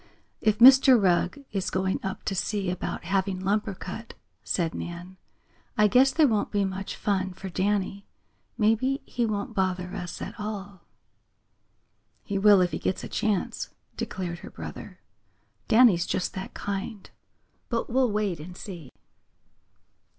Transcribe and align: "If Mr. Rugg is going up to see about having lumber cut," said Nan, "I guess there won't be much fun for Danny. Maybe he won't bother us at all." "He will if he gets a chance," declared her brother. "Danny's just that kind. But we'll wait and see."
"If 0.39 0.57
Mr. 0.57 0.99
Rugg 0.99 1.45
is 1.51 1.69
going 1.69 1.99
up 2.01 2.23
to 2.25 2.33
see 2.33 2.71
about 2.71 3.03
having 3.03 3.39
lumber 3.39 3.75
cut," 3.75 4.15
said 4.43 4.73
Nan, 4.73 5.17
"I 5.77 5.87
guess 5.87 6.09
there 6.11 6.27
won't 6.27 6.49
be 6.51 6.65
much 6.65 6.95
fun 6.95 7.33
for 7.33 7.49
Danny. 7.49 8.07
Maybe 8.57 9.03
he 9.05 9.27
won't 9.27 9.53
bother 9.53 9.93
us 9.93 10.19
at 10.19 10.39
all." 10.39 10.87
"He 12.23 12.39
will 12.39 12.61
if 12.61 12.71
he 12.71 12.79
gets 12.79 13.03
a 13.03 13.07
chance," 13.07 13.69
declared 13.95 14.39
her 14.39 14.49
brother. 14.49 15.01
"Danny's 15.67 16.07
just 16.07 16.33
that 16.33 16.55
kind. 16.55 17.07
But 17.69 17.87
we'll 17.87 18.11
wait 18.11 18.39
and 18.39 18.57
see." 18.57 18.91